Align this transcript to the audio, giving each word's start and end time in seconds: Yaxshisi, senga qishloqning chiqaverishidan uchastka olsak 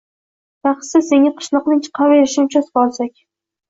Yaxshisi, 0.67 1.03
senga 1.11 1.33
qishloqning 1.43 1.87
chiqaverishidan 1.87 2.53
uchastka 2.53 2.87
olsak 2.89 3.27